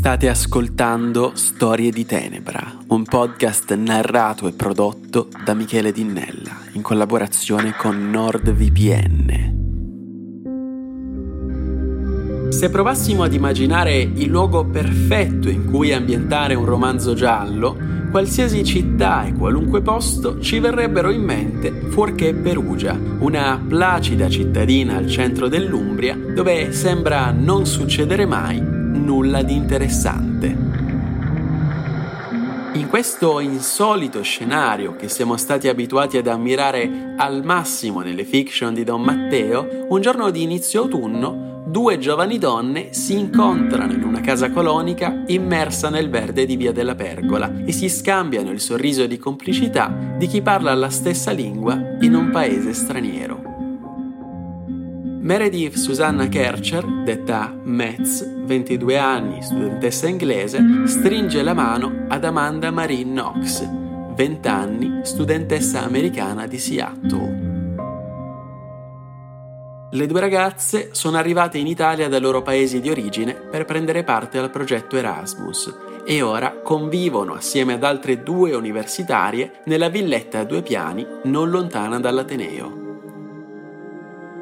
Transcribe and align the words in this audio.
State 0.00 0.30
ascoltando 0.30 1.32
Storie 1.34 1.90
di 1.90 2.06
Tenebra, 2.06 2.78
un 2.86 3.04
podcast 3.04 3.74
narrato 3.74 4.48
e 4.48 4.52
prodotto 4.52 5.28
da 5.44 5.52
Michele 5.52 5.92
Dinnella 5.92 6.56
in 6.72 6.80
collaborazione 6.80 7.74
con 7.76 8.08
NordVPN. 8.08 9.58
Se 12.48 12.70
provassimo 12.70 13.24
ad 13.24 13.34
immaginare 13.34 13.98
il 13.98 14.30
luogo 14.30 14.64
perfetto 14.64 15.50
in 15.50 15.66
cui 15.66 15.92
ambientare 15.92 16.54
un 16.54 16.64
romanzo 16.64 17.12
giallo, 17.12 17.76
qualsiasi 18.10 18.64
città 18.64 19.26
e 19.26 19.34
qualunque 19.34 19.82
posto 19.82 20.40
ci 20.40 20.60
verrebbero 20.60 21.10
in 21.10 21.22
mente 21.22 21.72
fuorché 21.90 22.32
Perugia, 22.32 22.98
una 23.18 23.62
placida 23.68 24.30
cittadina 24.30 24.96
al 24.96 25.08
centro 25.08 25.46
dell'Umbria 25.48 26.16
dove 26.16 26.72
sembra 26.72 27.32
non 27.32 27.66
succedere 27.66 28.24
mai 28.24 28.69
nulla 28.92 29.42
di 29.42 29.54
interessante. 29.54 30.56
In 32.74 32.86
questo 32.88 33.40
insolito 33.40 34.22
scenario 34.22 34.96
che 34.96 35.08
siamo 35.08 35.36
stati 35.36 35.68
abituati 35.68 36.16
ad 36.16 36.26
ammirare 36.26 37.14
al 37.16 37.44
massimo 37.44 38.00
nelle 38.00 38.24
fiction 38.24 38.72
di 38.74 38.84
Don 38.84 39.02
Matteo, 39.02 39.86
un 39.88 40.00
giorno 40.00 40.30
di 40.30 40.42
inizio 40.42 40.82
autunno 40.82 41.48
due 41.70 41.98
giovani 41.98 42.38
donne 42.38 42.92
si 42.92 43.16
incontrano 43.16 43.92
in 43.92 44.02
una 44.02 44.20
casa 44.20 44.50
colonica 44.50 45.22
immersa 45.26 45.88
nel 45.88 46.10
verde 46.10 46.44
di 46.44 46.56
Via 46.56 46.72
della 46.72 46.96
Pergola 46.96 47.62
e 47.64 47.70
si 47.70 47.88
scambiano 47.88 48.50
il 48.50 48.60
sorriso 48.60 49.06
di 49.06 49.18
complicità 49.18 49.94
di 50.16 50.26
chi 50.26 50.42
parla 50.42 50.74
la 50.74 50.90
stessa 50.90 51.30
lingua 51.30 51.96
in 52.00 52.14
un 52.14 52.30
paese 52.30 52.72
straniero. 52.72 53.40
Meredith 55.20 55.76
Susanna 55.76 56.28
Kercher, 56.28 56.84
detta 57.04 57.54
Metz, 57.62 58.39
22 58.50 58.98
anni, 58.98 59.42
studentessa 59.42 60.08
inglese, 60.08 60.60
stringe 60.86 61.40
la 61.40 61.54
mano 61.54 62.06
ad 62.08 62.24
Amanda 62.24 62.72
Marie 62.72 63.04
Knox, 63.04 63.64
20 64.16 64.48
anni, 64.48 65.00
studentessa 65.04 65.84
americana 65.84 66.48
di 66.48 66.58
Seattle. 66.58 67.48
Le 69.92 70.06
due 70.06 70.18
ragazze 70.18 70.88
sono 70.90 71.16
arrivate 71.16 71.58
in 71.58 71.68
Italia 71.68 72.08
dai 72.08 72.20
loro 72.20 72.42
paesi 72.42 72.80
di 72.80 72.90
origine 72.90 73.34
per 73.34 73.64
prendere 73.66 74.02
parte 74.02 74.38
al 74.38 74.50
progetto 74.50 74.96
Erasmus 74.96 75.72
e 76.04 76.20
ora 76.20 76.56
convivono 76.60 77.34
assieme 77.34 77.74
ad 77.74 77.84
altre 77.84 78.24
due 78.24 78.52
universitarie 78.56 79.60
nella 79.66 79.88
villetta 79.88 80.40
a 80.40 80.44
due 80.44 80.62
piani 80.62 81.06
non 81.24 81.50
lontana 81.50 82.00
dall'Ateneo. 82.00 82.78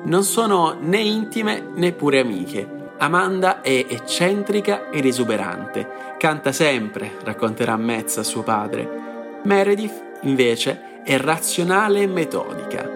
Non 0.04 0.22
sono 0.22 0.78
né 0.80 0.98
intime 0.98 1.72
né 1.74 1.92
pure 1.92 2.20
amiche. 2.20 2.76
Amanda 3.00 3.60
è 3.60 3.86
eccentrica 3.88 4.90
ed 4.90 5.06
esuberante. 5.06 6.16
Canta 6.18 6.50
sempre, 6.50 7.12
racconterà 7.22 7.76
Metz 7.76 8.16
a 8.18 8.24
suo 8.24 8.42
padre. 8.42 9.40
Meredith, 9.44 10.18
invece, 10.22 11.02
è 11.04 11.16
razionale 11.16 12.02
e 12.02 12.06
metodica. 12.08 12.90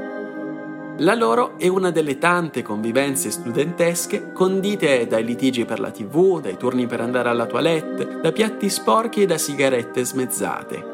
La 0.98 1.14
loro 1.14 1.56
è 1.56 1.68
una 1.68 1.90
delle 1.90 2.18
tante 2.18 2.62
convivenze 2.62 3.30
studentesche 3.30 4.32
condite 4.32 5.06
dai 5.06 5.24
litigi 5.24 5.64
per 5.64 5.78
la 5.78 5.92
tv, 5.92 6.40
dai 6.40 6.56
turni 6.56 6.86
per 6.86 7.00
andare 7.00 7.28
alla 7.28 7.46
toilette, 7.46 8.20
da 8.20 8.32
piatti 8.32 8.68
sporchi 8.68 9.22
e 9.22 9.26
da 9.26 9.38
sigarette 9.38 10.04
smezzate. 10.04 10.84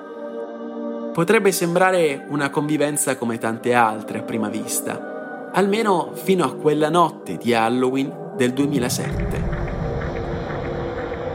Potrebbe 1.14 1.50
sembrare 1.50 2.26
una 2.28 2.50
convivenza 2.50 3.16
come 3.16 3.38
tante 3.38 3.72
altre 3.72 4.18
a 4.18 4.22
prima 4.22 4.50
vista, 4.50 5.50
almeno 5.50 6.10
fino 6.12 6.44
a 6.44 6.54
quella 6.54 6.90
notte 6.90 7.38
di 7.38 7.54
Halloween 7.54 8.26
del 8.38 8.52
2007. 8.52 9.56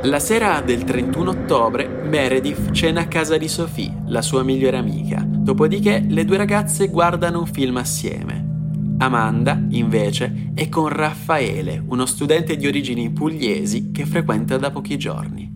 La 0.04 0.20
sera 0.20 0.62
del 0.62 0.86
31 0.86 1.30
ottobre 1.32 1.86
Meredith 1.86 2.72
cena 2.72 3.02
a 3.02 3.08
casa 3.08 3.38
di 3.38 3.50
Sophie, 3.50 3.94
la 4.06 4.22
sua 4.22 4.42
migliore 4.44 4.78
amica, 4.78 5.22
dopodiché 5.28 6.02
le 6.08 6.24
due 6.24 6.38
ragazze 6.38 6.88
guardano 6.88 7.40
un 7.40 7.46
film 7.46 7.75
assieme. 7.75 8.96
Amanda, 9.00 9.62
invece, 9.72 10.52
è 10.53 10.69
con 10.69 10.88
Raffaele, 10.88 11.84
uno 11.86 12.06
studente 12.06 12.56
di 12.56 12.68
origini 12.68 13.09
pugliesi 13.12 13.92
che 13.92 14.06
frequenta 14.06 14.58
da 14.58 14.72
pochi 14.72 14.97
giorni. 14.97 15.52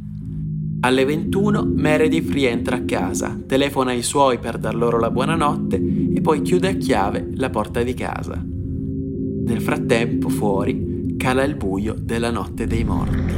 Alle 0.82 1.06
21 1.06 1.64
Meredith 1.64 2.30
rientra 2.30 2.76
a 2.76 2.84
casa, 2.84 3.40
telefona 3.48 3.92
ai 3.92 4.04
suoi 4.04 4.38
per 4.38 4.58
dar 4.58 4.76
loro 4.76 5.00
la 5.00 5.10
buonanotte 5.10 5.82
e 6.14 6.20
poi 6.20 6.42
chiude 6.42 6.68
a 6.68 6.76
chiave 6.76 7.30
la 7.36 7.50
porta 7.50 7.84
di 7.84 7.94
casa. 7.94 8.44
Nel 8.44 9.62
frattempo, 9.62 10.28
fuori, 10.28 10.87
cala 11.18 11.44
il 11.44 11.56
buio 11.56 11.96
della 11.98 12.32
notte 12.32 12.68
dei 12.68 12.84
morti. 12.84 13.36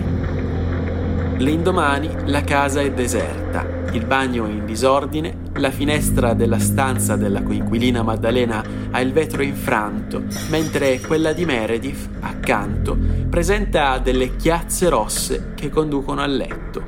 L'indomani 1.38 2.10
la 2.26 2.42
casa 2.42 2.82
è 2.82 2.92
deserta, 2.92 3.66
il 3.94 4.06
bagno 4.06 4.46
è 4.46 4.50
in 4.50 4.66
disordine, 4.66 5.38
la 5.54 5.72
finestra 5.72 6.34
della 6.34 6.60
stanza 6.60 7.16
della 7.16 7.42
coinquilina 7.42 8.04
Maddalena 8.04 8.64
ha 8.92 9.00
il 9.00 9.14
vetro 9.14 9.42
infranto, 9.42 10.24
mentre 10.50 11.00
quella 11.00 11.32
di 11.32 11.46
Meredith, 11.46 12.10
accanto, 12.20 12.98
presenta 13.30 13.98
delle 14.00 14.36
chiazze 14.36 14.90
rosse 14.90 15.54
che 15.56 15.70
conducono 15.70 16.22
al 16.22 16.36
letto, 16.36 16.84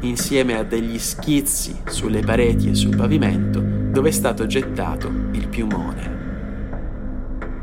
insieme 0.00 0.58
a 0.58 0.64
degli 0.64 0.98
schizzi 0.98 1.76
sulle 1.86 2.20
pareti 2.20 2.70
e 2.70 2.74
sul 2.74 2.96
pavimento 2.96 3.60
dove 3.92 4.08
è 4.08 4.12
stato 4.12 4.46
gettato 4.46 5.12
il 5.32 5.48
piumone. 5.48 6.21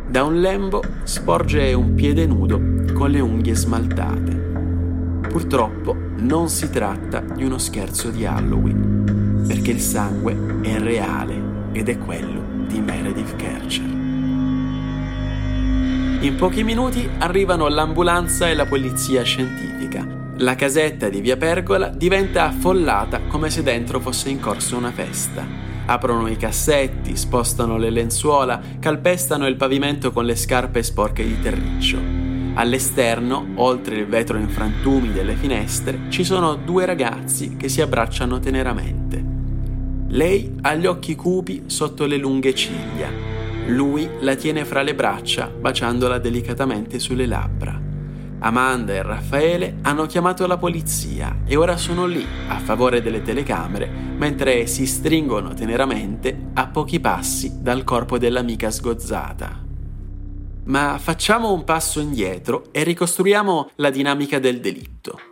Da 0.10 0.24
un 0.24 0.42
lembo 0.42 0.82
sporge 1.04 1.72
un 1.74 1.94
piede 1.94 2.26
nudo 2.26 2.60
con 2.94 3.12
le 3.12 3.20
unghie 3.20 3.54
smaltate. 3.54 4.32
Purtroppo 5.30 5.96
non 6.18 6.50
si 6.50 6.68
tratta 6.72 7.20
di 7.20 7.44
uno 7.44 7.60
scherzo 7.60 8.10
di 8.10 8.26
Halloween, 8.26 9.44
perché 9.48 9.70
il 9.70 9.80
sangue 9.80 10.36
è 10.64 10.80
reale 10.80 11.40
ed 11.74 11.90
è 11.90 12.00
quello 12.00 12.42
di 12.66 12.80
Meredith 12.82 13.36
Kercher. 13.36 13.86
In 16.22 16.36
pochi 16.40 16.64
minuti 16.64 17.08
arrivano 17.20 17.68
l'ambulanza 17.68 18.50
e 18.50 18.56
la 18.56 18.66
polizia 18.66 19.22
scientifica. 19.22 20.08
La 20.38 20.56
casetta 20.56 21.08
di 21.08 21.22
Via 21.22 21.38
Pergola 21.38 21.90
diventa 21.90 22.46
affollata 22.46 23.22
come 23.28 23.52
se 23.52 23.62
dentro 23.62 24.00
fosse 24.00 24.30
in 24.30 24.40
corso 24.40 24.76
una 24.76 24.92
festa. 24.92 25.69
Aprono 25.90 26.28
i 26.28 26.38
cassetti, 26.38 27.18
spostano 27.18 27.80
le 27.80 27.90
lenzuola, 27.90 28.62
calpestano 28.78 29.48
il 29.48 29.56
pavimento 29.56 30.12
con 30.12 30.24
le 30.24 30.36
scarpe 30.36 30.84
sporche 30.84 31.26
di 31.26 31.42
terriccio. 31.42 31.98
All'esterno, 32.54 33.54
oltre 33.56 33.96
il 33.96 34.06
vetro 34.06 34.38
in 34.38 34.50
frantumi 34.50 35.12
delle 35.12 35.34
finestre, 35.34 36.02
ci 36.10 36.24
sono 36.24 36.54
due 36.54 36.86
ragazzi 36.86 37.58
che 37.58 37.70
si 37.70 37.82
abbracciano 37.82 38.38
teneramente. 38.38 39.26
Lei 40.10 40.58
ha 40.62 40.76
gli 40.76 40.86
occhi 40.86 41.16
cupi 41.16 41.64
sotto 41.66 42.06
le 42.06 42.18
lunghe 42.18 42.54
ciglia. 42.54 43.10
Lui 43.66 44.08
la 44.20 44.36
tiene 44.36 44.66
fra 44.66 44.84
le 44.84 44.94
braccia, 44.94 45.48
baciandola 45.48 46.20
delicatamente 46.20 47.00
sulle 47.00 47.26
labbra. 47.26 47.89
Amanda 48.42 48.94
e 48.94 49.02
Raffaele 49.02 49.80
hanno 49.82 50.06
chiamato 50.06 50.48
la 50.48 50.58
polizia 50.58 51.40
e 51.46 51.56
ora 51.58 51.76
sono 51.76 52.06
lì 52.06 52.26
a 52.48 52.60
favore 52.60 53.02
delle 53.02 53.22
telecamere 53.22 53.88
mentre 53.88 54.66
si 54.66 54.86
stringono 54.86 55.54
teneramente 55.54 56.50
a 56.54 56.68
pochi 56.68 57.00
passi 57.00 57.62
dal 57.62 57.84
corpo 57.84 58.18
dell'amica 58.18 58.72
sgozzata. 58.72 59.66
Ma 60.66 60.98
facciamo 61.00 61.52
un 61.52 61.64
passo 61.64 62.00
indietro 62.00 62.66
e 62.72 62.84
ricostruiamo 62.84 63.72
la 63.76 63.90
dinamica 63.90 64.40
del 64.40 64.60
delitto. 64.60 65.29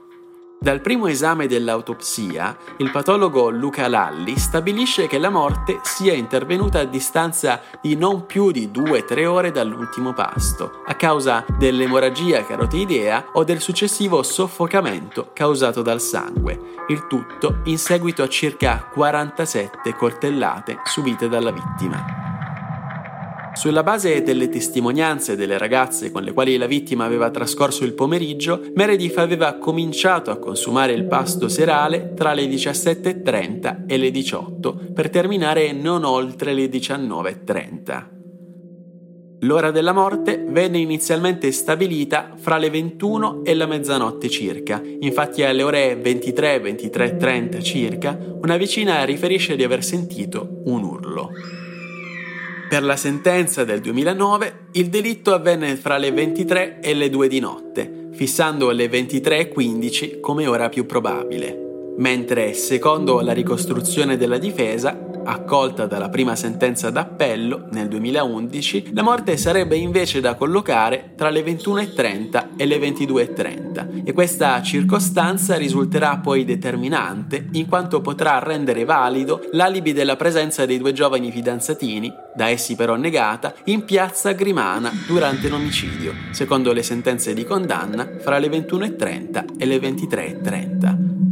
Dal 0.60 0.82
primo 0.82 1.06
esame 1.06 1.46
dell'autopsia, 1.46 2.58
il 2.78 2.90
patologo 2.90 3.52
Luca 3.52 3.88
Lalli 3.88 4.38
stabilisce 4.38 5.06
che 5.06 5.20
la 5.20 5.30
morte 5.30 5.80
sia 5.84 6.14
intervenuta 6.14 6.80
a 6.80 6.86
distanza 6.86 7.62
di 7.80 7.96
non 7.96 8.26
più 8.26 8.50
di 8.50 8.72
2-3 8.74 9.26
ore 9.26 9.52
dall'ultimo 9.52 10.14
pasto, 10.14 10.82
a 10.88 10.96
causa 10.96 11.46
dell'emorragia 11.60 12.44
carotiidea 12.44 13.28
o 13.34 13.44
del 13.44 13.62
successivo 13.62 14.24
soffocamento 14.24 15.30
causato 15.32 15.84
dal 15.84 16.02
sangue, 16.02 16.60
il 16.88 17.06
tutto 17.06 17.60
in 17.66 17.78
seguito 17.78 18.24
a 18.24 18.28
circa 18.28 18.90
47 18.92 19.94
coltellate 19.94 20.80
subite 20.86 21.30
dalla 21.30 21.52
vittima. 21.52 22.27
Sulla 23.58 23.82
base 23.82 24.22
delle 24.22 24.50
testimonianze 24.50 25.36
delle 25.36 25.58
ragazze 25.58 26.12
con 26.12 26.22
le 26.22 26.32
quali 26.32 26.58
la 26.58 26.68
vittima 26.68 27.06
aveva 27.06 27.32
trascorso 27.32 27.86
il 27.86 27.94
pomeriggio, 27.94 28.62
Meredith 28.76 29.18
aveva 29.18 29.56
cominciato 29.56 30.30
a 30.30 30.38
consumare 30.38 30.94
il 30.94 31.06
pasto 31.06 31.48
serale 31.48 32.14
tra 32.14 32.34
le 32.34 32.46
17.30 32.46 33.88
e 33.88 33.98
le 33.98 34.12
18 34.12 34.92
per 34.94 35.10
terminare 35.10 35.72
non 35.72 36.04
oltre 36.04 36.54
le 36.54 36.68
19.30. 36.68 38.06
L'ora 39.40 39.72
della 39.72 39.92
morte 39.92 40.46
venne 40.48 40.78
inizialmente 40.78 41.52
stabilita 41.52 42.34
fra 42.36 42.58
le 42.58 42.70
21 42.70 43.44
e 43.44 43.56
la 43.56 43.66
mezzanotte 43.66 44.30
circa, 44.30 44.80
infatti 45.00 45.42
alle 45.42 45.64
ore 45.64 46.00
23-23.30 46.00 47.64
circa 47.64 48.20
una 48.40 48.56
vicina 48.56 49.04
riferisce 49.04 49.56
di 49.56 49.64
aver 49.64 49.84
sentito 49.84 50.62
un 50.66 50.84
urlo. 50.84 51.32
Per 52.70 52.84
la 52.84 52.98
sentenza 52.98 53.64
del 53.64 53.80
2009 53.80 54.68
il 54.74 54.90
delitto 54.90 55.34
avvenne 55.34 55.78
fra 55.78 55.98
le 55.98 56.12
23 56.12 56.82
e 56.82 56.94
le 56.94 57.10
2 57.10 57.28
di 57.30 57.40
notte, 57.40 58.10
fissando 58.12 58.72
le 58.72 58.88
23.15 58.88 60.20
come 60.20 60.48
ora 60.48 60.68
più 60.68 60.86
probabile, 60.86 61.67
mentre 61.98 62.54
secondo 62.54 63.22
la 63.22 63.34
ricostruzione 63.34 64.18
della 64.18 64.38
difesa 64.38 65.08
accolta 65.28 65.86
dalla 65.86 66.10
prima 66.10 66.36
sentenza 66.36 66.90
d'appello 66.90 67.68
nel 67.72 67.88
2011, 67.90 68.92
la 68.94 69.04
morte 69.04 69.36
sarebbe 69.36 69.76
invece 69.76 70.22
da 70.22 70.36
collocare 70.36 71.12
tra 71.16 71.30
le 71.30 71.44
21.30 71.44 72.48
e 72.56 72.66
le 72.66 72.78
22.30 72.78 74.06
e 74.06 74.14
questa 74.14 74.62
circostanza 74.62 75.58
risulterà 75.58 76.18
poi 76.18 76.46
determinante 76.46 77.48
in 77.54 77.68
quanto 77.68 78.00
potrà 78.00 78.40
rendere 78.40 78.86
valido 78.86 79.44
l'alibi 79.52 79.92
della 79.92 80.16
presenza 80.16 80.66
dei 80.66 80.78
due 80.78 80.94
giovani 80.94 81.30
fidanzatini, 81.30 82.12
da 82.34 82.48
essi 82.48 82.76
però 82.76 82.96
negata, 82.96 83.54
in 83.66 83.84
piazza 83.84 84.32
Grimana 84.32 84.92
durante 85.06 85.50
l'omicidio, 85.50 86.14
secondo 86.32 86.72
le 86.72 86.84
sentenze 86.84 87.34
di 87.34 87.44
condanna 87.44 88.08
fra 88.20 88.38
le 88.38 88.48
21.30 88.48 89.58
e 89.58 89.66
le 89.66 89.78
23.30. 89.78 91.27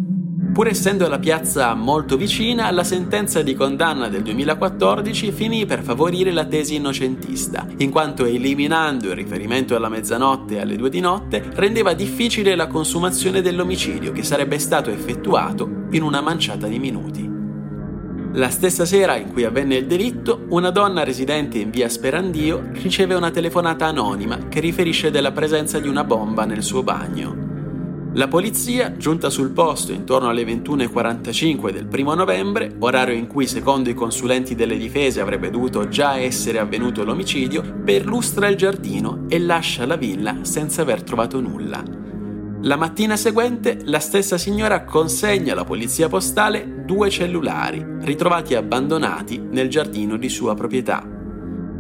Pur 0.56 0.70
essendo 0.70 1.10
la 1.10 1.20
piazza 1.20 1.74
molto 1.74 2.16
vicina, 2.16 2.72
la 2.72 2.86
sentenza 2.86 3.42
di 3.42 3.54
condanna 3.56 4.08
del 4.08 4.22
2014 4.22 5.34
finì 5.34 5.66
per 5.66 5.84
favorire 5.84 6.32
la 6.32 6.46
tesi 6.46 6.76
innocentista, 6.76 7.68
in 7.80 7.92
quanto 7.92 8.24
eliminando 8.24 9.10
il 9.10 9.16
riferimento 9.16 9.76
alla 9.76 9.90
mezzanotte 9.90 10.56
e 10.56 10.62
alle 10.62 10.78
due 10.78 10.90
di 10.90 11.02
notte, 11.02 11.44
rendeva 11.56 11.94
difficile 11.94 12.56
la 12.56 12.68
consumazione 12.68 13.42
dell'omicidio 13.42 14.14
che 14.14 14.24
sarebbe 14.24 14.58
stato 14.58 14.90
effettuato 14.90 15.88
in 15.92 16.04
una 16.04 16.22
manciata 16.22 16.68
di 16.68 16.80
minuti. 16.80 17.30
La 18.36 18.50
stessa 18.50 18.86
sera 18.86 19.18
in 19.18 19.34
cui 19.34 19.44
avvenne 19.44 19.76
il 19.76 19.88
delitto, 19.88 20.46
una 20.52 20.70
donna 20.70 21.04
residente 21.04 21.58
in 21.58 21.70
via 21.70 21.90
Sperandio 21.90 22.70
riceve 22.72 23.14
una 23.14 23.30
telefonata 23.30 23.88
anonima 23.88 24.48
che 24.48 24.62
riferisce 24.62 25.12
della 25.12 25.34
presenza 25.34 25.80
di 25.80 25.90
una 25.90 26.06
bomba 26.06 26.46
nel 26.46 26.64
suo 26.64 26.82
bagno. 26.82 27.45
La 28.16 28.30
polizia, 28.30 28.96
giunta 28.96 29.30
sul 29.30 29.52
posto 29.52 29.92
intorno 29.92 30.30
alle 30.30 30.44
21.45 30.44 31.70
del 31.72 31.90
1 31.92 32.14
novembre, 32.14 32.74
orario 32.80 33.14
in 33.14 33.28
cui 33.28 33.46
secondo 33.46 33.90
i 33.90 33.94
consulenti 33.94 34.56
delle 34.56 34.78
difese 34.78 35.20
avrebbe 35.20 35.50
dovuto 35.50 35.90
già 35.90 36.16
essere 36.16 36.60
avvenuto 36.60 37.04
l'omicidio, 37.04 37.82
perlustra 37.84 38.48
il 38.48 38.56
giardino 38.56 39.26
e 39.28 39.38
lascia 39.40 39.86
la 39.86 39.98
villa 39.98 40.38
senza 40.44 40.82
aver 40.82 41.04
trovato 41.04 41.42
nulla. 41.42 41.84
La 42.62 42.78
mattina 42.78 43.18
seguente 43.18 43.80
la 43.84 44.00
stessa 44.00 44.38
signora 44.38 44.86
consegna 44.86 45.52
alla 45.52 45.66
polizia 45.66 46.08
postale 46.08 46.86
due 46.86 47.10
cellulari, 47.10 47.86
ritrovati 48.00 48.56
abbandonati 48.56 49.40
nel 49.40 49.68
giardino 49.68 50.16
di 50.16 50.30
sua 50.30 50.56
proprietà. 50.56 51.15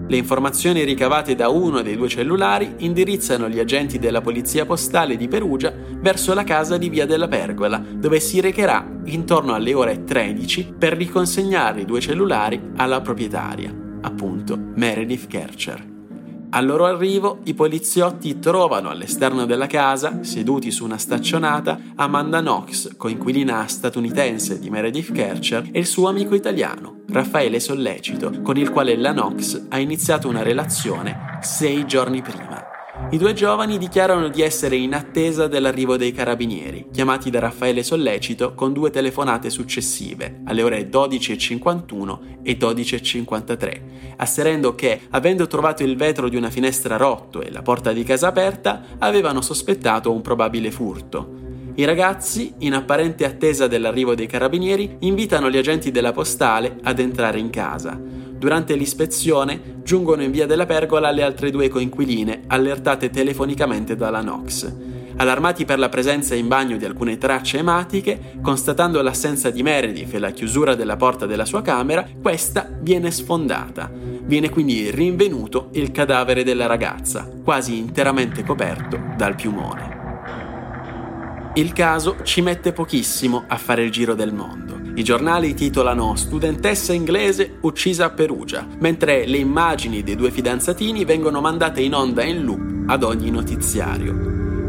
Le 0.07 0.18
informazioni 0.18 0.84
ricavate 0.84 1.34
da 1.34 1.50
uno 1.50 1.81
dei 1.81 1.96
due 1.96 2.07
cellulari 2.07 2.75
indirizzano 2.80 3.50
gli 3.50 3.57
agenti 3.57 3.98
della 3.98 4.22
Polizia 4.22 4.66
Postale 4.66 5.18
di 5.18 5.28
Perugia 5.28 5.74
verso 6.00 6.36
la 6.36 6.44
casa 6.44 6.78
di 6.78 6.90
Via 6.90 7.07
della 7.07 7.28
Pergola, 7.28 7.78
dove 7.80 8.19
si 8.19 8.40
recherà 8.40 8.88
intorno 9.06 9.56
alle 9.56 9.74
ore 9.74 10.04
13 10.04 10.75
per 10.78 10.94
riconsegnare 10.94 11.81
i 11.81 11.86
due 11.86 12.02
cellulari 12.02 12.62
alla 12.75 13.02
proprietaria, 13.02 13.74
appunto 14.02 14.56
Meredith 14.75 15.25
Kercher. 15.25 15.94
Al 16.56 16.66
loro 16.66 16.86
arrivo, 16.86 17.40
i 17.44 17.54
poliziotti 17.54 18.40
trovano 18.40 18.90
all'esterno 18.90 19.46
della 19.46 19.68
casa, 19.68 20.24
seduti 20.24 20.72
su 20.72 20.86
una 20.86 20.98
staccionata, 20.98 21.78
Amanda 21.96 22.40
Knox, 22.40 22.96
coinquilina 22.96 23.68
statunitense 23.68 24.57
di 24.57 24.69
Meredith 24.69 25.12
Kercher, 25.12 25.68
e 25.74 25.80
il 25.80 25.86
suo 25.86 26.07
amico 26.07 26.34
italiano, 26.34 27.02
Raffaele 27.10 27.60
Sollecito, 27.60 28.40
con 28.42 28.56
il 28.56 28.72
quale 28.72 28.96
la 28.96 29.12
Knox 29.12 29.66
ha 29.68 29.80
iniziato 29.80 30.30
una 30.30 30.44
relazione 30.44 31.40
sei 31.42 31.86
giorni 31.86 32.22
prima. 32.22 32.64
I 33.12 33.18
due 33.18 33.33
giovani 33.33 33.77
dichiarano 33.77 34.30
di 34.30 34.42
essere 34.42 34.77
in 34.77 34.94
attesa 34.94 35.47
dell'arrivo 35.47 35.97
dei 35.97 36.13
carabinieri, 36.13 36.88
chiamati 36.92 37.30
da 37.30 37.39
Raffaele 37.39 37.83
Sollecito 37.83 38.53
con 38.56 38.71
due 38.71 38.89
telefonate 38.89 39.50
successive, 39.50 40.42
alle 40.45 40.63
ore 40.63 40.89
12.51 40.89 42.19
e 42.42 42.57
12.53, 42.57 43.81
asserendo 44.15 44.75
che, 44.75 45.01
avendo 45.09 45.45
trovato 45.45 45.83
il 45.83 45.97
vetro 45.97 46.30
di 46.30 46.38
una 46.38 46.50
finestra 46.50 46.95
rotto 46.95 47.42
e 47.42 47.51
la 47.51 47.62
porta 47.62 47.92
di 47.92 48.03
casa 48.03 48.27
aperta, 48.27 48.81
avevano 48.98 49.41
sospettato 49.41 50.12
un 50.12 50.21
probabile 50.21 50.71
furto. 50.71 51.44
I 51.77 51.83
ragazzi, 51.83 52.54
in 52.60 52.74
apparente 52.74 53.25
attesa 53.25 53.68
dell'arrivo 53.68 54.16
dei 54.16 54.27
carabinieri, 54.27 54.95
invitano 55.00 55.50
gli 55.50 55.57
agenti 55.57 55.92
della 55.92 56.13
postale 56.13 56.77
ad 56.83 57.00
entrare 57.00 57.38
in 57.38 57.50
casa. 57.50 58.00
Durante 58.00 58.75
l'ispezione 58.75 59.81
giungono 59.83 60.24
in 60.24 60.31
via 60.31 60.45
della 60.45 60.66
Pergola 60.66 61.12
le 61.12 61.24
altre 61.24 61.51
due 61.51 61.68
coinquiline, 61.68 62.44
allertate 62.48 63.10
telefonicamente 63.10 63.98
dalla 63.98 64.22
Nox. 64.22 64.74
Allarmati 65.18 65.66
per 65.66 65.80
la 65.80 65.89
presenza 65.89 66.33
in 66.33 66.48
bagno 66.48 66.77
di 66.77 66.86
alcune 66.86 67.18
tracce 67.18 67.57
ematiche, 67.57 68.38
constatando 68.42 69.01
l'assenza 69.01 69.50
di 69.50 69.62
Meredith 69.62 70.13
e 70.13 70.19
la 70.19 70.31
chiusura 70.31 70.75
della 70.75 70.95
porta 70.95 71.25
della 71.25 71.45
sua 71.45 71.62
camera, 71.62 72.07
questa 72.22 72.69
viene 72.80 73.12
sfondata. 73.12 73.92
Viene 74.24 74.50
quindi 74.50 74.92
rinvenuto 74.92 75.69
il 75.74 75.92
cadavere 75.92 76.44
della 76.44 76.68
ragazza, 76.68 77.30
quasi 77.44 77.77
interamente 77.77 78.44
coperto 78.44 78.98
dal 79.18 79.36
piumone. 79.36 79.94
Il 81.57 81.72
caso 81.72 82.18
ci 82.24 82.42
mette 82.42 82.74
pochissimo 82.74 83.46
a 83.48 83.56
fare 83.56 83.81
il 83.81 83.90
giro 83.90 84.13
del 84.13 84.34
mondo. 84.34 84.78
I 84.96 85.04
giornali 85.06 85.54
titolano 85.54 86.18
Studentessa 86.18 86.92
inglese 86.92 87.60
uccisa 87.62 88.04
a 88.04 88.10
Perugia, 88.10 88.68
mentre 88.80 89.25
le 89.25 89.38
immagini 89.38 90.04
dei 90.04 90.18
due 90.18 90.31
fidanzatini 90.31 91.06
vengono 91.06 91.40
mandate 91.40 91.80
in 91.80 91.94
onda 91.94 92.24
in 92.24 92.44
loop 92.44 92.90
ad 92.90 93.04
ogni 93.04 93.31
notiziario. 93.31 94.13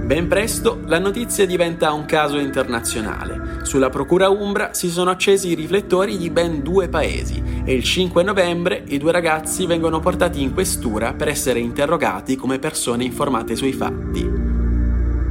Ben 0.06 0.28
presto 0.28 0.78
la 0.84 1.00
notizia 1.00 1.44
diventa 1.44 1.90
un 1.90 2.04
caso 2.04 2.38
internazionale. 2.38 3.64
Sulla 3.64 3.90
Procura 3.90 4.28
Umbra 4.28 4.72
si 4.72 4.88
sono 4.88 5.10
accesi 5.10 5.48
i 5.48 5.54
riflettori 5.54 6.16
di 6.16 6.30
ben 6.30 6.62
due 6.62 6.88
paesi 6.88 7.42
e 7.64 7.74
il 7.74 7.82
5 7.82 8.22
novembre 8.22 8.84
i 8.86 8.98
due 8.98 9.10
ragazzi 9.10 9.66
vengono 9.66 9.98
portati 9.98 10.40
in 10.40 10.54
questura 10.54 11.14
per 11.14 11.26
essere 11.26 11.58
interrogati 11.58 12.36
come 12.36 12.60
persone 12.60 13.02
informate 13.02 13.56
sui 13.56 13.72
fatti. 13.72 14.55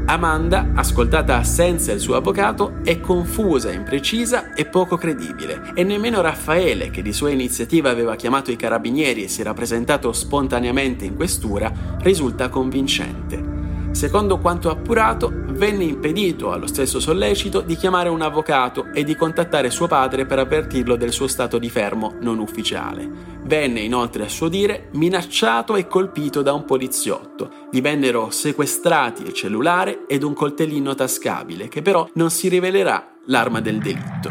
Amanda, 0.08 0.70
ascoltata 0.76 1.44
senza 1.44 1.92
il 1.92 2.00
suo 2.00 2.16
avvocato, 2.16 2.76
è 2.84 3.00
confusa, 3.00 3.72
imprecisa 3.72 4.54
e 4.54 4.66
poco 4.66 4.98
credibile 4.98 5.72
e 5.74 5.84
nemmeno 5.84 6.22
Raffaele, 6.22 6.92
che 6.92 7.02
di 7.02 7.12
sua 7.12 7.32
iniziativa 7.32 7.90
aveva 7.90 8.16
chiamato 8.16 8.52
i 8.52 8.56
carabinieri 8.56 9.24
e 9.24 9.28
si 9.28 9.42
era 9.42 9.54
presentato 9.54 10.14
spontaneamente 10.14 11.06
in 11.06 11.16
questura, 11.16 11.72
risulta 12.02 12.50
convincente. 12.50 13.55
Secondo 13.96 14.40
quanto 14.40 14.70
appurato, 14.70 15.32
venne 15.34 15.86
impedito 15.86 16.52
allo 16.52 16.68
stesso 16.68 17.00
sollecito 17.00 17.62
di 17.62 17.78
chiamare 17.78 18.10
un 18.10 18.22
avvocato 18.22 18.92
e 18.94 19.06
di 19.06 19.16
contattare 19.16 19.70
suo 19.70 19.88
padre 19.88 20.26
per 20.26 20.38
avvertirlo 20.38 20.98
del 20.98 21.14
suo 21.14 21.28
stato 21.28 21.58
di 21.58 21.70
fermo 21.70 22.14
non 22.20 22.40
ufficiale. 22.40 23.10
Venne 23.44 23.80
inoltre, 23.80 24.26
a 24.26 24.28
suo 24.28 24.50
dire, 24.50 24.90
minacciato 24.96 25.78
e 25.78 25.88
colpito 25.88 26.42
da 26.42 26.52
un 26.52 26.66
poliziotto. 26.66 27.50
Gli 27.72 27.80
vennero 27.80 28.32
sequestrati 28.32 29.24
il 29.24 29.32
cellulare 29.32 30.04
ed 30.08 30.24
un 30.24 30.34
coltellino 30.34 30.94
tascabile, 30.94 31.70
che 31.70 31.82
però 31.82 32.06
non 32.16 32.30
si 32.32 32.50
rivelerà 32.50 33.16
l'arma 33.28 33.62
del 33.62 33.78
delitto. 33.78 34.30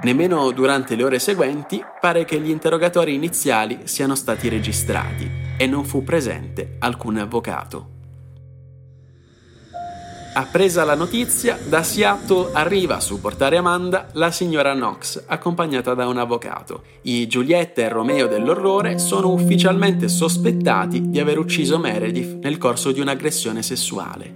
Nemmeno 0.00 0.50
durante 0.52 0.96
le 0.96 1.04
ore 1.04 1.18
seguenti 1.18 1.84
pare 2.00 2.24
che 2.24 2.40
gli 2.40 2.48
interrogatori 2.48 3.12
iniziali 3.12 3.80
siano 3.84 4.14
stati 4.14 4.48
registrati 4.48 5.30
e 5.58 5.66
non 5.66 5.84
fu 5.84 6.02
presente 6.02 6.76
alcun 6.78 7.18
avvocato. 7.18 7.95
Appresa 10.38 10.84
la 10.84 10.94
notizia, 10.94 11.58
da 11.66 11.82
Seattle 11.82 12.50
arriva 12.52 12.96
a 12.96 13.00
supportare 13.00 13.56
Amanda 13.56 14.08
la 14.12 14.30
signora 14.30 14.74
Knox, 14.74 15.22
accompagnata 15.24 15.94
da 15.94 16.06
un 16.08 16.18
avvocato. 16.18 16.82
I 17.04 17.26
Giulietta 17.26 17.80
e 17.80 17.88
Romeo 17.88 18.26
dell'orrore 18.26 18.98
sono 18.98 19.32
ufficialmente 19.32 20.08
sospettati 20.08 21.08
di 21.08 21.20
aver 21.20 21.38
ucciso 21.38 21.78
Meredith 21.78 22.44
nel 22.44 22.58
corso 22.58 22.92
di 22.92 23.00
un'aggressione 23.00 23.62
sessuale. 23.62 24.34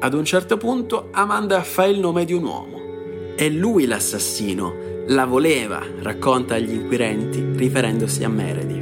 Ad 0.00 0.14
un 0.14 0.24
certo 0.24 0.56
punto 0.56 1.08
Amanda 1.12 1.62
fa 1.62 1.84
il 1.84 1.98
nome 1.98 2.24
di 2.24 2.32
un 2.32 2.44
uomo. 2.44 2.80
È 3.36 3.46
lui 3.50 3.84
l'assassino, 3.84 4.72
la 5.08 5.26
voleva, 5.26 5.82
racconta 6.00 6.54
agli 6.54 6.72
inquirenti, 6.72 7.50
riferendosi 7.54 8.24
a 8.24 8.30
Meredith. 8.30 8.77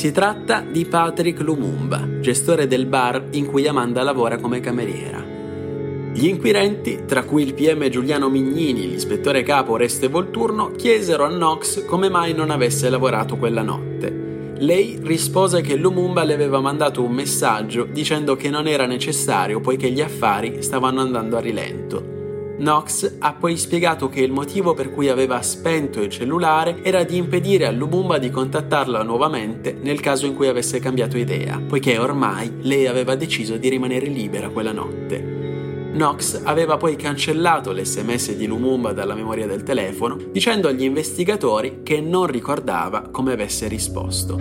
Si 0.00 0.12
tratta 0.12 0.62
di 0.62 0.86
Patrick 0.86 1.42
Lumumba, 1.42 2.20
gestore 2.20 2.66
del 2.66 2.86
bar 2.86 3.22
in 3.32 3.44
cui 3.44 3.66
Amanda 3.66 4.02
lavora 4.02 4.38
come 4.38 4.58
cameriera. 4.60 5.22
Gli 6.14 6.26
inquirenti, 6.26 7.04
tra 7.06 7.24
cui 7.24 7.42
il 7.42 7.52
PM 7.52 7.86
Giuliano 7.90 8.30
Mignini 8.30 8.88
l'ispettore 8.88 9.42
capo 9.42 9.72
Oreste 9.72 10.08
Volturno, 10.08 10.70
chiesero 10.70 11.26
a 11.26 11.28
Knox 11.28 11.84
come 11.84 12.08
mai 12.08 12.32
non 12.32 12.48
avesse 12.48 12.88
lavorato 12.88 13.36
quella 13.36 13.60
notte. 13.60 14.54
Lei 14.56 14.98
rispose 15.02 15.60
che 15.60 15.76
Lumumba 15.76 16.22
le 16.22 16.32
aveva 16.32 16.60
mandato 16.60 17.02
un 17.02 17.12
messaggio 17.12 17.84
dicendo 17.84 18.36
che 18.36 18.48
non 18.48 18.66
era 18.66 18.86
necessario 18.86 19.60
poiché 19.60 19.90
gli 19.90 20.00
affari 20.00 20.62
stavano 20.62 21.02
andando 21.02 21.36
a 21.36 21.40
rilento. 21.40 22.19
Knox 22.60 23.16
ha 23.20 23.32
poi 23.32 23.56
spiegato 23.56 24.10
che 24.10 24.20
il 24.20 24.32
motivo 24.32 24.74
per 24.74 24.90
cui 24.90 25.08
aveva 25.08 25.40
spento 25.40 26.02
il 26.02 26.10
cellulare 26.10 26.80
era 26.82 27.04
di 27.04 27.16
impedire 27.16 27.66
a 27.66 27.70
Lumumba 27.70 28.18
di 28.18 28.28
contattarla 28.28 29.02
nuovamente 29.02 29.74
nel 29.80 30.00
caso 30.00 30.26
in 30.26 30.34
cui 30.34 30.46
avesse 30.46 30.78
cambiato 30.78 31.16
idea, 31.16 31.58
poiché 31.58 31.96
ormai 31.96 32.58
lei 32.60 32.86
aveva 32.86 33.14
deciso 33.14 33.56
di 33.56 33.70
rimanere 33.70 34.06
libera 34.06 34.50
quella 34.50 34.72
notte. 34.72 35.39
Knox 35.92 36.40
aveva 36.44 36.76
poi 36.76 36.96
cancellato 36.96 37.72
l'SMS 37.72 38.34
di 38.34 38.46
Lumumba 38.46 38.92
dalla 38.92 39.14
memoria 39.14 39.46
del 39.46 39.62
telefono, 39.62 40.16
dicendo 40.30 40.68
agli 40.68 40.84
investigatori 40.84 41.80
che 41.82 42.00
non 42.00 42.26
ricordava 42.26 43.08
come 43.10 43.32
avesse 43.32 43.66
risposto. 43.66 44.38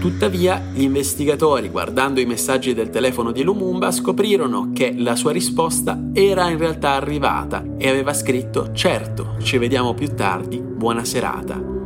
Tuttavia, 0.00 0.70
gli 0.72 0.82
investigatori, 0.82 1.68
guardando 1.68 2.20
i 2.20 2.26
messaggi 2.26 2.72
del 2.72 2.88
telefono 2.88 3.32
di 3.32 3.42
Lumumba, 3.42 3.90
scoprirono 3.90 4.70
che 4.72 4.94
la 4.96 5.16
sua 5.16 5.32
risposta 5.32 6.10
era 6.12 6.48
in 6.48 6.58
realtà 6.58 6.92
arrivata 6.92 7.64
e 7.76 7.88
aveva 7.88 8.14
scritto 8.14 8.72
Certo, 8.72 9.36
ci 9.42 9.58
vediamo 9.58 9.94
più 9.94 10.14
tardi, 10.14 10.60
buona 10.60 11.04
serata. 11.04 11.77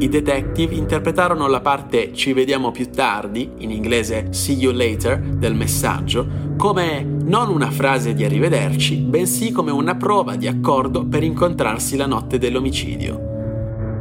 I 0.00 0.08
detective 0.08 0.74
interpretarono 0.74 1.46
la 1.46 1.60
parte 1.60 2.14
ci 2.14 2.32
vediamo 2.32 2.70
più 2.70 2.88
tardi, 2.90 3.50
in 3.58 3.70
inglese 3.70 4.28
see 4.30 4.56
you 4.56 4.72
later, 4.72 5.18
del 5.20 5.54
messaggio, 5.54 6.26
come 6.56 7.02
non 7.02 7.50
una 7.50 7.70
frase 7.70 8.14
di 8.14 8.24
arrivederci, 8.24 8.96
bensì 8.96 9.52
come 9.52 9.70
una 9.70 9.96
prova 9.96 10.36
di 10.36 10.46
accordo 10.46 11.04
per 11.04 11.22
incontrarsi 11.22 11.98
la 11.98 12.06
notte 12.06 12.38
dell'omicidio. 12.38 13.28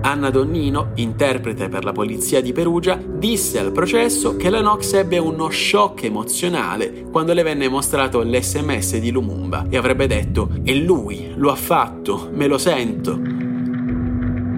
Anna 0.01 0.29
Donnino, 0.29 0.91
interprete 0.95 1.67
per 1.67 1.83
la 1.83 1.91
polizia 1.91 2.41
di 2.41 2.53
Perugia, 2.53 2.97
disse 2.97 3.59
al 3.59 3.73
processo 3.73 4.37
che 4.37 4.49
la 4.49 4.61
Nox 4.61 4.93
ebbe 4.93 5.17
uno 5.17 5.49
shock 5.49 6.03
emozionale 6.03 7.07
quando 7.11 7.33
le 7.33 7.43
venne 7.43 7.67
mostrato 7.67 8.21
l'SMS 8.21 8.95
di 8.99 9.11
Lumumba 9.11 9.65
e 9.69 9.75
avrebbe 9.75 10.07
detto: 10.07 10.49
E 10.63 10.75
lui, 10.75 11.33
lo 11.35 11.51
ha 11.51 11.55
fatto, 11.55 12.29
me 12.31 12.47
lo 12.47 12.57
sento. 12.57 13.38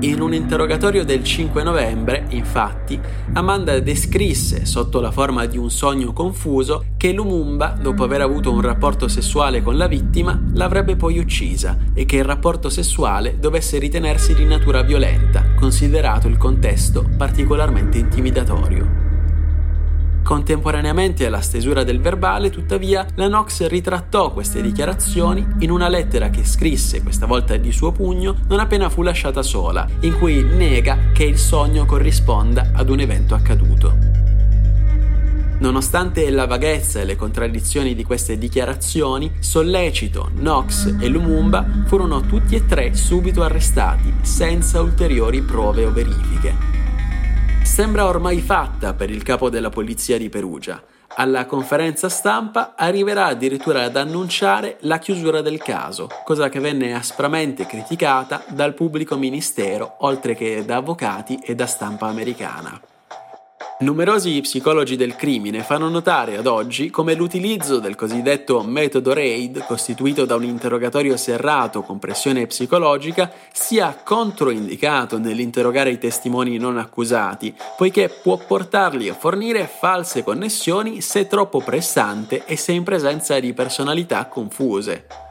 In 0.04 0.20
un 0.20 0.34
interrogatorio 0.34 1.06
del 1.06 1.24
5 1.24 1.62
novembre, 1.62 2.26
infatti, 2.30 3.00
Amanda 3.34 3.80
descrisse, 3.80 4.66
sotto 4.66 5.00
la 5.00 5.12
forma 5.12 5.46
di 5.46 5.60
un 5.60 5.70
sogno 5.70 6.12
confuso, 6.12 6.86
che 6.98 7.12
Lumumba, 7.12 7.78
dopo 7.80 8.04
aver 8.04 8.22
avuto 8.22 8.52
un 8.52 8.62
rapporto 8.62 9.08
sessuale 9.08 9.62
con 9.62 9.78
la 9.78 9.86
vittima, 9.86 10.42
l'avrebbe 10.54 10.96
poi 10.96 11.20
uccisa 11.20 11.78
e 11.94 12.06
che 12.06 12.16
il 12.16 12.24
rapporto 12.24 12.68
sessuale 12.68 13.38
dovesse 13.38 13.78
ritenersi 13.78 14.34
di 14.34 14.44
natura 14.44 14.82
violenta, 14.82 15.54
considerato 15.54 16.28
il 16.28 16.38
contesto 16.38 17.08
particolarmente 17.16 18.00
intimidatorio. 18.00 19.11
Contemporaneamente 20.24 21.26
alla 21.26 21.42
stesura 21.42 21.84
del 21.84 22.00
verbale, 22.00 22.50
tuttavia, 22.52 23.06
la 23.16 23.28
Knox 23.28 23.68
ritrattò 23.68 24.32
queste 24.32 24.62
dichiarazioni 24.62 25.46
in 25.60 25.72
una 25.72 25.90
lettera 25.90 26.30
che 26.30 26.46
scrisse, 26.46 27.02
questa 27.02 27.26
volta 27.26 27.58
di 27.58 27.72
suo 27.72 27.92
pugno, 27.92 28.38
non 28.48 28.60
appena 28.60 28.90
fu 28.90 29.02
lasciata 29.02 29.42
sola, 29.42 29.88
in 30.02 30.18
cui 30.18 30.44
nega 30.44 31.12
che 31.12 31.24
il 31.24 31.38
sogno 31.38 31.86
corrisponda 31.86 32.70
ad 32.74 32.90
un 32.90 33.00
evento 33.00 33.34
accaduto. 33.34 33.98
Nonostante 35.60 36.30
la 36.32 36.48
vaghezza 36.48 37.02
e 37.02 37.06
le 37.06 37.16
contraddizioni 37.16 37.94
di 37.94 38.04
queste 38.04 38.38
dichiarazioni, 38.38 39.32
Sollecito, 39.40 40.32
Knox 40.36 40.96
e 41.00 41.08
Lumumba 41.08 41.84
furono 41.86 42.22
tutti 42.22 42.56
e 42.56 42.66
tre 42.66 42.96
subito 42.96 43.44
arrestati, 43.44 44.14
senza 44.22 44.82
ulteriori 44.82 45.42
prove 45.42 45.86
o 45.86 45.92
verifiche 45.92 46.71
sembra 47.64 48.08
ormai 48.08 48.42
fatta 48.42 48.94
per 48.94 49.10
il 49.10 49.24
capo 49.24 49.50
della 49.50 49.70
polizia 49.70 50.18
di 50.18 50.30
Perugia. 50.30 50.82
Alla 51.16 51.46
conferenza 51.46 52.10
stampa 52.10 52.74
arriverà 52.76 53.26
addirittura 53.26 53.84
ad 53.84 53.96
annunciare 53.98 54.78
la 54.82 54.98
chiusura 54.98 55.42
del 55.42 55.60
caso, 55.60 56.08
cosa 56.24 56.50
che 56.50 56.60
venne 56.60 56.94
aspramente 56.94 57.66
criticata 57.66 58.44
dal 58.50 58.74
pubblico 58.74 59.18
ministero, 59.18 59.96
oltre 60.00 60.36
che 60.36 60.64
da 60.66 60.78
avvocati 60.78 61.40
e 61.44 61.54
da 61.54 61.66
stampa 61.66 62.08
americana. 62.08 62.80
Numerosi 63.82 64.40
psicologi 64.42 64.96
del 64.96 65.16
crimine 65.16 65.64
fanno 65.64 65.90
notare 65.90 66.38
ad 66.38 66.46
oggi 66.46 66.92
come 66.92 67.16
l'utilizzo 67.16 67.80
del 67.80 67.96
cosiddetto 67.96 68.62
metodo 68.62 69.12
RAID, 69.12 69.66
costituito 69.66 70.26
da 70.26 70.36
un 70.36 70.44
interrogatorio 70.44 71.18
serrato 71.18 71.82
con 71.82 71.98
pressione 71.98 72.46
psicologica, 72.46 73.32
sia 73.52 74.00
controindicato 74.04 75.18
nell'interrogare 75.18 75.90
i 75.90 75.98
testimoni 75.98 76.60
non 76.60 76.78
accusati, 76.78 77.56
poiché 77.76 78.08
può 78.10 78.38
portarli 78.38 79.10
a 79.10 79.16
fornire 79.16 79.66
false 79.66 80.24
connessioni 80.24 81.02
se 81.02 81.26
troppo 81.26 81.60
pressante 81.60 82.46
e 82.46 82.58
se 82.58 82.74
in 82.74 82.84
presenza 82.84 83.40
di 83.40 83.52
personalità 83.52 84.28
confuse. 84.28 85.31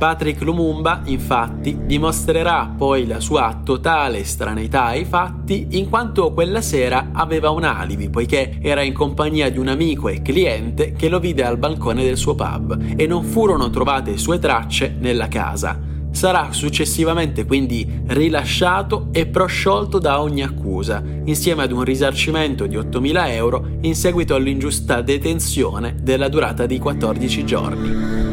Patrick 0.00 0.40
Lumumba, 0.40 1.02
infatti, 1.04 1.76
dimostrerà 1.84 2.72
poi 2.74 3.06
la 3.06 3.20
sua 3.20 3.60
totale 3.62 4.20
estraneità 4.20 4.84
ai 4.84 5.04
fatti 5.04 5.66
in 5.72 5.90
quanto 5.90 6.32
quella 6.32 6.62
sera 6.62 7.10
aveva 7.12 7.50
un 7.50 7.64
alibi, 7.64 8.08
poiché 8.08 8.60
era 8.62 8.80
in 8.80 8.94
compagnia 8.94 9.50
di 9.50 9.58
un 9.58 9.68
amico 9.68 10.08
e 10.08 10.22
cliente 10.22 10.92
che 10.92 11.10
lo 11.10 11.20
vide 11.20 11.44
al 11.44 11.58
balcone 11.58 12.02
del 12.02 12.16
suo 12.16 12.34
pub 12.34 12.94
e 12.96 13.06
non 13.06 13.24
furono 13.24 13.68
trovate 13.68 14.16
sue 14.16 14.38
tracce 14.38 14.96
nella 14.98 15.28
casa. 15.28 15.78
Sarà 16.10 16.50
successivamente 16.50 17.44
quindi 17.44 18.00
rilasciato 18.06 19.08
e 19.12 19.26
prosciolto 19.26 19.98
da 19.98 20.22
ogni 20.22 20.42
accusa, 20.42 21.02
insieme 21.24 21.64
ad 21.64 21.72
un 21.72 21.84
risarcimento 21.84 22.66
di 22.66 22.78
8.000 22.78 23.28
euro 23.32 23.66
in 23.82 23.94
seguito 23.94 24.34
all'ingiusta 24.34 25.02
detenzione 25.02 25.96
della 26.00 26.28
durata 26.30 26.64
di 26.64 26.78
14 26.78 27.44
giorni. 27.44 28.29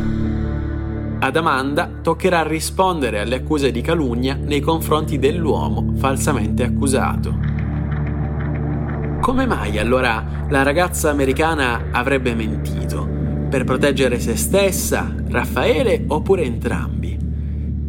Ad 1.19 1.35
Amanda 1.35 1.89
toccherà 2.03 2.43
rispondere 2.43 3.19
alle 3.19 3.37
accuse 3.37 3.71
di 3.71 3.81
calunnia 3.81 4.37
nei 4.39 4.59
confronti 4.59 5.17
dell'uomo 5.17 5.93
falsamente 5.95 6.63
accusato. 6.63 7.35
Come 9.19 9.47
mai 9.47 9.79
allora 9.79 10.45
la 10.47 10.61
ragazza 10.61 11.09
americana 11.09 11.87
avrebbe 11.91 12.35
mentito? 12.35 13.09
Per 13.49 13.63
proteggere 13.63 14.19
se 14.19 14.35
stessa, 14.35 15.11
Raffaele 15.27 16.05
oppure 16.07 16.43
entrambi? 16.43 17.17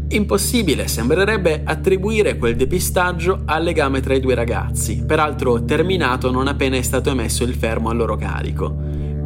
Impossibile 0.09 0.89
sembrerebbe 0.89 1.61
attribuire 1.65 2.39
quel 2.39 2.57
depistaggio 2.57 3.43
al 3.45 3.63
legame 3.63 4.01
tra 4.01 4.15
i 4.15 4.21
due 4.21 4.35
ragazzi, 4.35 5.05
peraltro 5.05 5.65
terminato 5.65 6.31
non 6.31 6.49
appena 6.49 6.77
è 6.77 6.83
stato 6.83 7.11
emesso 7.11 7.45
il 7.45 7.55
fermo 7.55 7.91
al 7.91 7.99
loro 7.99 8.17
carico. 8.17 8.75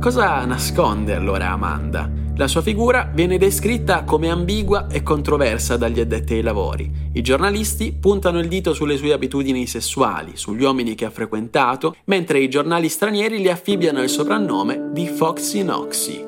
Cosa 0.01 0.45
nasconde 0.45 1.15
allora 1.15 1.53
Amanda? 1.53 2.22
La 2.37 2.49
sua 2.49 2.63
figura 2.63 3.11
viene 3.13 3.37
descritta 3.37 4.05
come 4.05 4.31
ambigua 4.31 4.87
e 4.91 5.03
controversa 5.03 5.77
dagli 5.77 6.01
addetti 6.01 6.33
ai 6.33 6.41
lavori. 6.41 6.91
I 7.13 7.21
giornalisti 7.21 7.93
puntano 7.93 8.39
il 8.39 8.49
dito 8.49 8.73
sulle 8.73 8.97
sue 8.97 9.13
abitudini 9.13 9.67
sessuali, 9.67 10.33
sugli 10.35 10.63
uomini 10.63 10.95
che 10.95 11.05
ha 11.05 11.11
frequentato, 11.11 11.95
mentre 12.07 12.41
i 12.41 12.49
giornali 12.49 12.89
stranieri 12.89 13.39
gli 13.39 13.49
affibbiano 13.49 14.03
il 14.03 14.09
soprannome 14.09 14.89
di 14.93 15.09
Foxy 15.09 15.63
Noxy. 15.63 16.27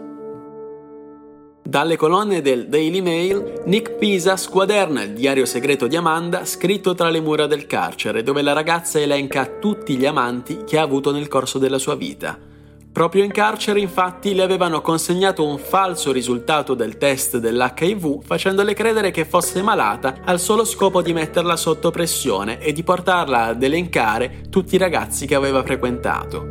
Dalle 1.67 1.97
colonne 1.97 2.43
del 2.43 2.69
Daily 2.69 3.01
Mail, 3.01 3.63
Nick 3.65 3.95
Pisa 3.95 4.37
squaderna 4.37 5.03
il 5.03 5.15
diario 5.15 5.47
segreto 5.47 5.87
di 5.87 5.97
Amanda 5.97 6.45
scritto 6.45 6.95
tra 6.95 7.09
le 7.09 7.23
mura 7.23 7.47
del 7.47 7.67
carcere, 7.67 8.23
dove 8.23 8.43
la 8.43 8.53
ragazza 8.53 9.01
elenca 9.01 9.47
tutti 9.47 9.97
gli 9.97 10.05
amanti 10.05 10.65
che 10.67 10.79
ha 10.79 10.83
avuto 10.83 11.11
nel 11.13 11.29
corso 11.29 11.59
della 11.59 11.79
sua 11.79 11.95
vita. 11.95 12.53
Proprio 12.95 13.25
in 13.25 13.33
carcere 13.33 13.81
infatti 13.81 14.37
le 14.37 14.45
avevano 14.45 14.81
consegnato 14.81 15.45
un 15.45 15.59
falso 15.59 16.13
risultato 16.13 16.75
del 16.75 16.97
test 16.97 17.39
dell'HIV 17.39 18.23
facendole 18.23 18.73
credere 18.73 19.11
che 19.11 19.25
fosse 19.25 19.63
malata 19.63 20.19
al 20.25 20.39
solo 20.39 20.65
scopo 20.65 21.03
di 21.03 21.13
metterla 21.13 21.57
sotto 21.57 21.91
pressione 21.91 22.61
e 22.61 22.71
di 22.71 22.85
portarla 22.85 23.47
ad 23.47 23.61
elencare 23.65 24.43
tutti 24.49 24.77
i 24.77 24.79
ragazzi 24.79 25.27
che 25.27 25.35
aveva 25.35 25.65
frequentato. 25.65 26.47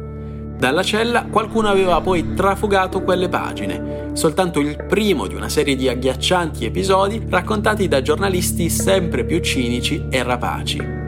Dalla 0.57 0.83
cella 0.83 1.27
qualcuno 1.27 1.69
aveva 1.69 2.01
poi 2.01 2.33
trafugato 2.33 3.03
quelle 3.03 3.29
pagine, 3.29 4.09
soltanto 4.11 4.59
il 4.59 4.83
primo 4.83 5.27
di 5.27 5.35
una 5.35 5.47
serie 5.47 5.77
di 5.77 5.87
agghiaccianti 5.87 6.65
episodi 6.65 7.25
raccontati 7.25 7.87
da 7.87 8.01
giornalisti 8.01 8.69
sempre 8.69 9.23
più 9.23 9.39
cinici 9.39 10.07
e 10.09 10.21
rapaci. 10.23 11.02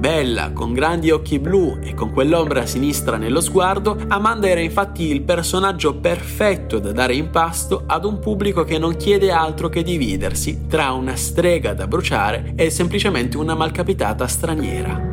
Bella, 0.00 0.52
con 0.52 0.72
grandi 0.72 1.10
occhi 1.10 1.38
blu 1.38 1.76
e 1.82 1.92
con 1.92 2.10
quell'ombra 2.10 2.64
sinistra 2.64 3.18
nello 3.18 3.42
sguardo, 3.42 3.98
Amanda 4.08 4.48
era 4.48 4.60
infatti 4.60 5.10
il 5.12 5.20
personaggio 5.20 5.96
perfetto 5.96 6.78
da 6.78 6.90
dare 6.90 7.14
in 7.14 7.28
pasto 7.28 7.82
ad 7.84 8.06
un 8.06 8.18
pubblico 8.18 8.64
che 8.64 8.78
non 8.78 8.96
chiede 8.96 9.30
altro 9.30 9.68
che 9.68 9.82
dividersi 9.82 10.66
tra 10.66 10.92
una 10.92 11.16
strega 11.16 11.74
da 11.74 11.86
bruciare 11.86 12.54
e 12.56 12.70
semplicemente 12.70 13.36
una 13.36 13.54
malcapitata 13.54 14.26
straniera. 14.26 15.09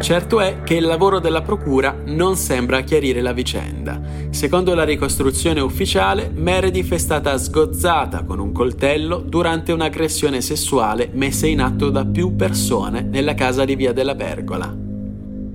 Certo 0.00 0.40
è 0.40 0.62
che 0.62 0.74
il 0.74 0.84
lavoro 0.84 1.18
della 1.18 1.40
procura 1.40 1.96
non 2.06 2.36
sembra 2.36 2.82
chiarire 2.82 3.22
la 3.22 3.32
vicenda. 3.32 4.00
Secondo 4.30 4.74
la 4.74 4.84
ricostruzione 4.84 5.60
ufficiale, 5.60 6.30
Meredith 6.34 6.92
è 6.92 6.98
stata 6.98 7.38
sgozzata 7.38 8.24
con 8.24 8.38
un 8.38 8.52
coltello 8.52 9.18
durante 9.18 9.72
un'aggressione 9.72 10.42
sessuale 10.42 11.08
messa 11.12 11.46
in 11.46 11.62
atto 11.62 11.88
da 11.88 12.04
più 12.04 12.36
persone 12.36 13.00
nella 13.02 13.34
casa 13.34 13.64
di 13.64 13.76
Via 13.76 13.92
della 13.92 14.14
Pergola. 14.14 14.76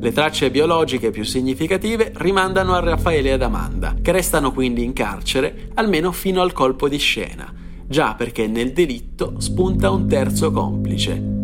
Le 0.01 0.11
tracce 0.13 0.49
biologiche 0.49 1.11
più 1.11 1.23
significative 1.23 2.13
rimandano 2.15 2.73
a 2.73 2.79
Raffaele 2.79 3.29
e 3.29 3.33
ad 3.33 3.43
Amanda, 3.43 3.95
che 4.01 4.11
restano 4.13 4.51
quindi 4.51 4.83
in 4.83 4.93
carcere 4.93 5.69
almeno 5.75 6.11
fino 6.11 6.41
al 6.41 6.53
colpo 6.53 6.87
di 6.87 6.97
scena, 6.97 7.53
già 7.85 8.15
perché 8.15 8.47
nel 8.47 8.71
delitto 8.71 9.35
spunta 9.39 9.91
un 9.91 10.07
terzo 10.07 10.51
complice. 10.51 11.38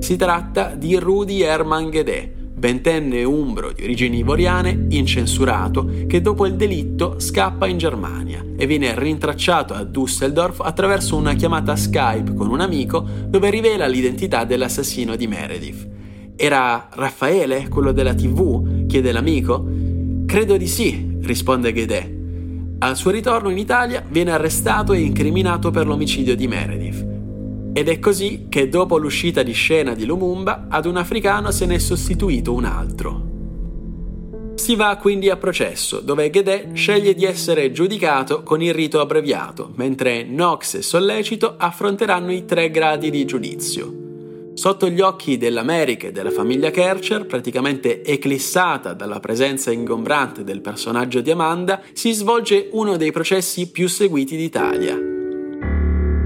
Si 0.00 0.16
tratta 0.16 0.74
di 0.74 0.96
Rudy 0.98 1.42
Herman 1.42 1.90
Guedè, 1.90 2.32
ventenne 2.54 3.22
umbro 3.22 3.70
di 3.70 3.82
origini 3.84 4.18
ivoriane, 4.18 4.86
incensurato, 4.88 5.88
che 6.06 6.22
dopo 6.22 6.46
il 6.46 6.56
delitto 6.56 7.20
scappa 7.20 7.66
in 7.66 7.76
Germania 7.76 8.42
e 8.56 8.66
viene 8.66 8.98
rintracciato 8.98 9.74
a 9.74 9.82
Düsseldorf 9.82 10.60
attraverso 10.62 11.16
una 11.16 11.34
chiamata 11.34 11.76
Skype 11.76 12.32
con 12.32 12.48
un 12.48 12.60
amico 12.60 13.06
dove 13.26 13.50
rivela 13.50 13.86
l'identità 13.86 14.44
dell'assassino 14.44 15.16
di 15.16 15.26
Meredith. 15.26 15.88
Era 16.34 16.88
Raffaele, 16.90 17.68
quello 17.68 17.92
della 17.92 18.14
TV? 18.14 18.86
chiede 18.86 19.12
l'amico. 19.12 19.66
Credo 20.24 20.56
di 20.56 20.66
sì, 20.66 21.18
risponde 21.20 21.74
Guedè. 21.74 22.10
Al 22.78 22.96
suo 22.96 23.10
ritorno 23.10 23.50
in 23.50 23.58
Italia 23.58 24.02
viene 24.08 24.32
arrestato 24.32 24.94
e 24.94 25.00
incriminato 25.00 25.70
per 25.70 25.86
l'omicidio 25.86 26.34
di 26.34 26.48
Meredith. 26.48 27.19
Ed 27.72 27.88
è 27.88 27.98
così 27.98 28.46
che 28.48 28.68
dopo 28.68 28.98
l'uscita 28.98 29.42
di 29.42 29.52
scena 29.52 29.94
di 29.94 30.04
Lumumba 30.04 30.66
ad 30.68 30.86
un 30.86 30.96
africano 30.96 31.50
se 31.50 31.66
n'è 31.66 31.78
sostituito 31.78 32.52
un 32.52 32.64
altro. 32.64 33.28
Si 34.54 34.74
va 34.74 34.96
quindi 34.96 35.30
a 35.30 35.36
processo, 35.36 36.00
dove 36.00 36.28
Guedè 36.28 36.70
sceglie 36.74 37.14
di 37.14 37.24
essere 37.24 37.72
giudicato 37.72 38.42
con 38.42 38.60
il 38.60 38.74
rito 38.74 39.00
abbreviato, 39.00 39.72
mentre 39.76 40.26
Knox 40.26 40.74
e 40.74 40.82
Sollecito 40.82 41.54
affronteranno 41.56 42.32
i 42.32 42.44
tre 42.44 42.70
gradi 42.70 43.10
di 43.10 43.24
giudizio. 43.24 43.98
Sotto 44.52 44.90
gli 44.90 45.00
occhi 45.00 45.38
dell'America 45.38 46.08
e 46.08 46.12
della 46.12 46.30
famiglia 46.30 46.70
Kercher, 46.70 47.24
praticamente 47.24 48.04
eclissata 48.04 48.92
dalla 48.92 49.20
presenza 49.20 49.70
ingombrante 49.70 50.44
del 50.44 50.60
personaggio 50.60 51.22
di 51.22 51.30
Amanda, 51.30 51.80
si 51.94 52.12
svolge 52.12 52.68
uno 52.72 52.98
dei 52.98 53.12
processi 53.12 53.70
più 53.70 53.88
seguiti 53.88 54.36
d'Italia. 54.36 55.09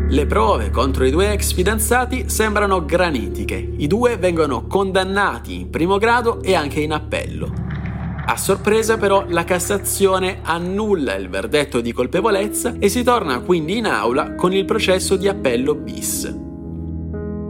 Le 0.06 0.26
prove 0.26 0.70
contro 0.70 1.04
i 1.04 1.11
due 1.11 1.32
ex 1.32 1.52
fidanzati 1.54 2.28
sembrano 2.28 2.84
granitiche. 2.84 3.56
I 3.56 3.87
due 3.87 4.16
vengono 4.16 4.66
condannati 4.66 5.61
in 5.61 5.70
primo 5.70 5.99
grado 5.99 6.42
e 6.42 6.54
anche 6.54 6.80
in 6.80 6.92
appello. 6.92 7.52
A 8.26 8.37
sorpresa 8.37 8.96
però 8.96 9.25
la 9.28 9.44
Cassazione 9.44 10.40
annulla 10.42 11.14
il 11.14 11.28
verdetto 11.28 11.80
di 11.80 11.92
colpevolezza 11.92 12.75
e 12.78 12.88
si 12.88 13.02
torna 13.02 13.40
quindi 13.40 13.78
in 13.78 13.87
aula 13.87 14.34
con 14.34 14.52
il 14.52 14.64
processo 14.64 15.16
di 15.16 15.26
appello 15.26 15.75
bis. 15.75 16.32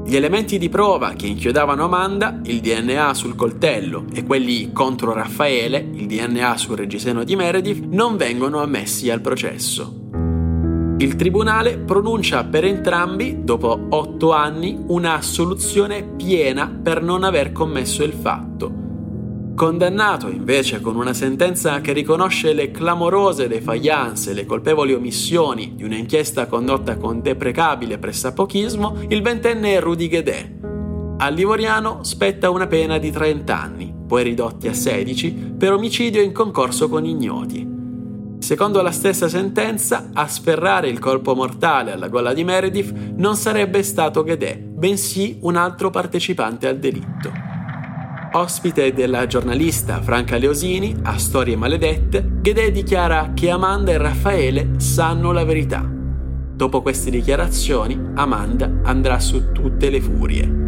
Gli 0.07 0.17
elementi 0.17 0.59
di 0.59 0.69
prova 0.69 1.15
che 1.15 1.27
inchiodavano 1.27 1.85
Amanda, 1.85 2.41
il 2.45 2.61
DNA 2.61 3.15
sul 3.15 3.35
coltello 3.35 4.05
e 4.13 4.23
quelli 4.25 4.73
contro 4.73 5.13
Raffaele, 5.13 5.79
il 5.93 6.07
DNA 6.07 6.57
sul 6.57 6.77
reggiseno 6.77 7.25
di 7.25 7.37
Meredith, 7.37 7.85
non 7.85 8.17
vengono 8.17 8.61
ammessi 8.61 9.11
al 9.11 9.21
processo. 9.21 10.04
Il 11.05 11.17
tribunale 11.17 11.77
pronuncia 11.77 12.45
per 12.45 12.65
entrambi, 12.65 13.45
dopo 13.45 13.79
otto 13.91 14.33
anni, 14.33 14.83
una 14.87 15.17
assoluzione 15.17 16.03
piena 16.03 16.67
per 16.67 17.03
non 17.03 17.25
aver 17.25 17.53
commesso 17.53 18.03
il 18.03 18.15
fatto 18.15 19.53
Condannato 19.55 20.31
invece 20.31 20.81
con 20.81 20.97
una 20.97 21.13
sentenza 21.13 21.83
che 21.83 21.93
riconosce 21.93 22.55
le 22.55 22.71
clamorose 22.71 23.49
defiance 23.49 24.31
e 24.31 24.33
le 24.33 24.47
colpevoli 24.47 24.95
omissioni 24.95 25.75
di 25.77 25.85
un'inchiesta 25.85 26.47
condotta 26.47 26.97
con 26.97 27.21
deprecabile 27.21 27.99
pressapochismo, 27.99 29.03
il 29.09 29.21
ventenne 29.21 29.79
Rudy 29.81 30.09
Guedè. 30.09 30.53
Al 31.19 31.35
Livoriano 31.35 32.03
spetta 32.03 32.49
una 32.49 32.67
pena 32.67 32.97
di 32.97 33.11
30 33.11 33.61
anni, 33.61 33.95
poi 34.07 34.25
ridotti 34.25 34.69
a 34.69 34.73
16, 34.73 35.53
per 35.59 35.75
omicidio 35.75 36.23
in 36.23 36.33
concorso 36.33 36.89
con 36.89 37.05
ignoti. 37.05 37.74
Secondo 38.45 38.83
la 38.83 38.91
stessa 38.91 39.27
sentenza, 39.27 40.11
a 40.13 40.29
sferrare 40.29 40.91
il 40.91 40.99
colpo 40.99 41.35
mortale 41.35 41.93
alla 41.93 42.09
gola 42.09 42.35
di 42.35 42.45
Meredith 42.45 42.93
non 43.17 43.37
sarebbe 43.37 43.83
stato 43.83 44.23
Guedè, 44.23 44.59
bensì 44.59 45.39
un 45.41 45.57
altro 45.57 45.89
partecipante 45.89 46.69
al 46.69 46.79
delitto. 46.79 47.33
Ospite 48.33 48.93
della 48.93 49.27
giornalista 49.27 50.03
Franca 50.03 50.37
Leosini 50.37 50.95
a 51.05 51.17
Storie 51.17 51.57
Maledette, 51.57 52.33
Ghedè 52.43 52.71
dichiara 52.71 53.31
che 53.33 53.49
Amanda 53.49 53.93
e 53.93 53.97
Raffaele 53.97 54.73
sanno 54.77 55.33
la 55.33 55.45
verità. 55.45 55.83
Dopo 55.83 56.83
queste 56.83 57.11
dichiarazioni, 57.11 57.99
Amanda 58.15 58.71
andrà 58.83 59.21
su 59.21 59.53
tutte 59.53 59.89
le 59.89 60.03
furie. 60.03 60.64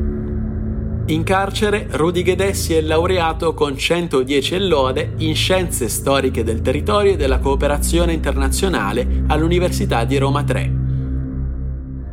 In 1.08 1.22
carcere, 1.22 1.86
Rudy 1.90 2.22
Ghedè 2.22 2.52
si 2.52 2.74
è 2.74 2.80
laureato 2.80 3.54
con 3.54 3.76
110 3.76 4.66
lode 4.66 5.12
in 5.18 5.36
Scienze 5.36 5.88
Storiche 5.88 6.42
del 6.42 6.62
Territorio 6.62 7.12
e 7.12 7.16
della 7.16 7.38
Cooperazione 7.38 8.12
Internazionale 8.12 9.22
all'Università 9.28 10.04
di 10.04 10.18
Roma 10.18 10.42
3 10.42 10.84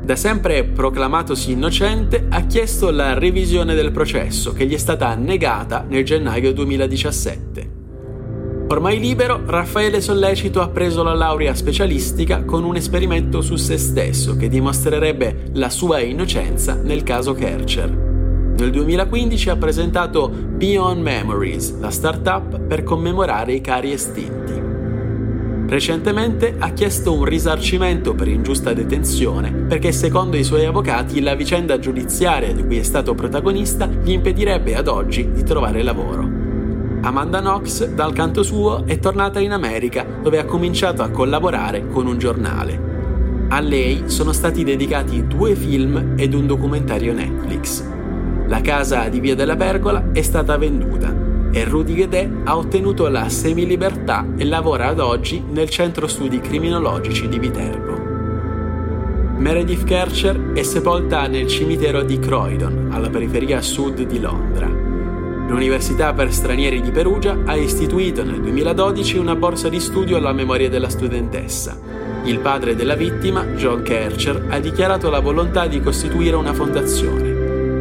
da 0.04 0.18
sempre 0.18 0.66
proclamatosi 0.66 1.54
innocente, 1.54 2.26
ha 2.30 2.42
chiesto 2.42 2.92
la 2.92 3.18
revisione 3.18 3.74
del 3.74 3.94
processo 3.94 4.52
che 4.52 4.66
gli 4.66 4.74
è 4.74 4.78
stata 4.78 5.16
negata 5.16 5.86
nel 5.88 6.04
gennaio 6.04 6.52
2017. 6.52 7.72
Ormai 8.68 9.00
libero, 9.00 9.42
Raffaele 9.46 10.02
Sollecito 10.02 10.60
ha 10.60 10.68
preso 10.68 11.04
la 11.04 11.14
laurea 11.14 11.56
specialistica 11.56 12.44
con 12.44 12.66
un 12.66 12.76
esperimento 12.76 13.40
su 13.40 13.56
se 13.56 13.78
stesso 13.78 14.36
che 14.36 14.50
dimostrerebbe 14.50 15.52
la 15.54 15.70
sua 15.70 16.02
innocenza 16.02 16.76
nel 16.76 17.04
caso 17.04 17.34
Kercher. 17.34 18.13
Nel 18.56 18.70
2015 18.70 19.50
ha 19.50 19.56
presentato 19.56 20.30
Beyond 20.30 21.02
Memories, 21.02 21.80
la 21.80 21.90
startup 21.90 22.60
per 22.60 22.84
commemorare 22.84 23.54
i 23.54 23.62
cari 23.62 23.92
estinti. 23.92 24.62
Recentemente 25.68 26.56
ha 26.60 26.70
chiesto 26.70 27.14
un 27.14 27.26
risarcimento 27.26 28.14
per 28.14 28.28
ingiusta 28.28 28.74
detenzione 28.74 29.52
perché 29.52 29.92
secondo 29.92 30.38
i 30.38 30.44
suoi 30.44 30.66
avvocati 30.66 31.20
la 31.20 31.34
vicenda 31.34 31.80
giudiziaria 31.80 32.54
di 32.54 32.64
cui 32.64 32.78
è 32.78 32.84
stato 32.84 33.16
protagonista 33.16 33.88
gli 33.88 34.12
impedirebbe 34.12 34.76
ad 34.76 34.88
oggi 34.88 35.32
di 35.32 35.44
trovare 35.44 35.82
lavoro. 35.82 36.30
Amanda 37.02 37.40
Knox, 37.40 37.88
dal 37.88 38.14
canto 38.14 38.44
suo, 38.44 38.86
è 38.86 39.00
tornata 39.00 39.40
in 39.40 39.52
America 39.52 40.06
dove 40.22 40.38
ha 40.38 40.46
cominciato 40.46 41.02
a 41.02 41.10
collaborare 41.10 41.88
con 41.88 42.06
un 42.06 42.20
giornale. 42.20 42.92
A 43.50 43.60
lei 43.60 44.04
sono 44.06 44.32
stati 44.32 44.64
dedicati 44.64 45.26
due 45.26 45.56
film 45.56 46.14
ed 46.18 46.36
un 46.36 46.46
documentario 46.46 47.14
Netflix. 47.14 47.84
La 48.54 48.62
casa 48.62 49.10
di 49.10 49.20
Via 49.20 49.34
della 49.34 49.56
Pergola 49.56 50.12
è 50.12 50.22
stata 50.22 50.58
venduta 50.58 51.12
e 51.52 51.64
Rudy 51.64 51.96
Guedè 51.96 52.30
ha 52.44 52.56
ottenuto 52.56 53.08
la 53.08 53.28
semilibertà 53.28 54.28
e 54.38 54.46
lavora 54.46 54.90
ad 54.90 55.00
oggi 55.00 55.44
nel 55.50 55.72
centro 55.72 56.06
studi 56.06 56.40
criminologici 56.40 57.28
di 57.28 57.40
Viterbo. 57.40 58.00
Meredith 59.40 59.86
Kercher 59.86 60.52
è 60.54 60.62
sepolta 60.62 61.26
nel 61.26 61.48
cimitero 61.48 62.04
di 62.04 62.20
Croydon, 62.20 62.90
alla 62.92 63.10
periferia 63.10 63.60
sud 63.60 64.04
di 64.04 64.20
Londra. 64.20 64.68
L'Università 64.68 66.14
per 66.14 66.32
stranieri 66.32 66.80
di 66.80 66.92
Perugia 66.92 67.36
ha 67.46 67.56
istituito 67.56 68.24
nel 68.24 68.40
2012 68.40 69.18
una 69.18 69.36
borsa 69.36 69.68
di 69.68 69.80
studio 69.80 70.18
alla 70.18 70.32
memoria 70.32 70.70
della 70.70 70.90
studentessa. 70.90 71.76
Il 72.26 72.38
padre 72.38 72.76
della 72.76 72.94
vittima, 72.94 73.46
John 73.56 73.82
Kercher, 73.82 74.46
ha 74.50 74.60
dichiarato 74.60 75.10
la 75.10 75.22
volontà 75.22 75.66
di 75.66 75.82
costituire 75.82 76.36
una 76.36 76.54
fondazione. 76.54 77.33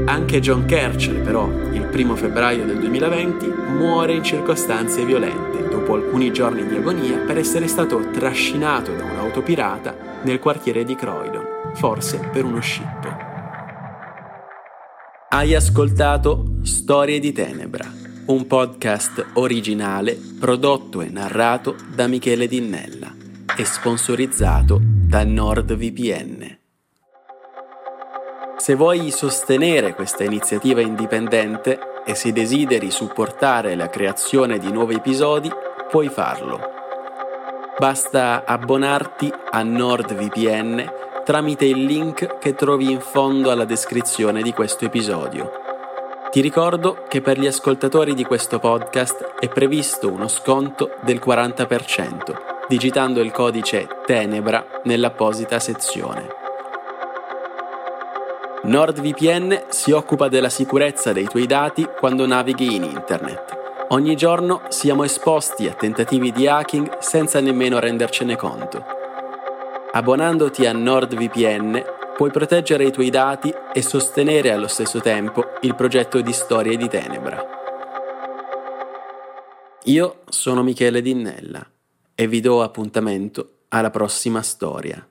Anche 0.05 0.41
John 0.41 0.65
Kercher, 0.65 1.21
però, 1.21 1.49
il 1.73 1.87
primo 1.91 2.17
febbraio 2.17 2.65
del 2.65 2.79
2020, 2.79 3.47
muore 3.47 4.15
in 4.15 4.25
circostanze 4.25 5.05
violente 5.05 5.69
dopo 5.69 5.95
alcuni 5.95 6.33
giorni 6.33 6.67
di 6.67 6.75
agonia 6.75 7.19
per 7.19 7.39
essere 7.39 7.69
stato 7.69 8.11
trascinato 8.11 8.95
da 8.95 9.05
un'auto 9.05 9.43
pirata 9.43 10.21
nel 10.23 10.41
quartiere 10.41 10.85
di 10.85 10.95
Croydon, 10.95 11.45
forse 11.75 12.19
per 12.33 12.45
uno 12.45 12.61
scippo. 12.61 13.09
Hai 15.29 15.55
ascoltato 15.55 16.57
Storie 16.63 17.19
di 17.19 17.33
Tenebra, 17.33 17.91
un 18.27 18.47
podcast 18.47 19.25
originale 19.35 20.19
prodotto 20.39 21.01
e 21.01 21.09
narrato 21.09 21.77
da 21.95 22.07
Michele 22.07 22.49
Dinnella 22.49 23.15
e 23.57 23.65
sponsorizzato 23.65 24.81
da 24.83 25.25
NordVPN. 25.25 26.62
Se 28.63 28.77
vuoi 28.77 29.11
sostenere 29.11 29.93
questa 29.93 30.23
iniziativa 30.23 30.81
indipendente 30.81 31.81
e 32.07 32.15
se 32.15 32.31
desideri 32.31 32.93
supportare 32.93 33.75
la 33.75 33.89
creazione 33.89 34.61
di 34.61 34.71
nuovi 34.71 34.95
episodi, 34.95 35.51
puoi 35.91 36.09
farlo. 36.09 36.61
Basta 37.77 38.45
abbonarti 38.47 39.33
a 39.51 39.65
NordVPN 39.65 40.93
tramite 41.25 41.65
il 41.65 41.83
link 41.83 42.39
che 42.39 42.55
trovi 42.55 42.89
in 42.89 43.01
fondo 43.01 43.51
alla 43.51 43.65
descrizione 43.65 44.43
di 44.43 44.53
questo 44.53 44.85
episodio. 44.85 45.51
Ti 46.31 46.41
ricordo 46.41 47.03
che 47.09 47.21
per 47.21 47.41
gli 47.41 47.49
ascoltatori 47.49 48.15
di 48.15 48.23
questo 48.23 48.61
podcast 48.61 49.39
è 49.41 49.49
previsto 49.49 50.09
uno 50.09 50.29
sconto 50.29 50.93
del 51.01 51.21
40%, 51.21 52.67
digitando 52.69 53.23
il 53.23 53.33
codice 53.33 53.89
Tenebra 54.07 54.65
nell'apposita 54.85 55.59
sezione. 55.59 56.42
NordVPN 58.65 59.65
si 59.71 59.91
occupa 59.91 60.29
della 60.29 60.49
sicurezza 60.49 61.13
dei 61.13 61.27
tuoi 61.27 61.47
dati 61.47 61.85
quando 61.99 62.27
navighi 62.27 62.77
in 62.77 62.85
internet. 62.85 63.87
Ogni 63.89 64.15
giorno 64.15 64.63
siamo 64.69 65.03
esposti 65.03 65.67
a 65.67 65.75
tentativi 65.75 66.31
di 66.31 66.47
hacking 66.47 66.99
senza 66.99 67.41
nemmeno 67.41 67.81
rendercene 67.81 68.37
conto. 68.37 68.85
Abbonandoti 69.91 70.65
a 70.65 70.73
NordVPN 70.73 71.85
puoi 72.17 72.31
proteggere 72.31 72.85
i 72.85 72.93
tuoi 72.93 73.11
dati 73.11 73.53
e 73.73 73.83
sostenere 73.83 74.53
allo 74.53 74.69
stesso 74.69 75.01
tempo 75.01 75.43
il 75.63 75.75
progetto 75.75 76.21
di 76.21 76.33
Storie 76.33 76.77
di 76.77 76.89
Tenebra. 76.89 77.45
Io 79.87 80.21
sono 80.29 80.63
Michele 80.63 81.03
Dinnella 81.03 81.69
e 82.15 82.29
vi 82.29 82.39
do 82.39 82.63
appuntamento 82.63 83.65
alla 83.71 83.91
prossima 83.91 84.41
storia. 84.41 85.05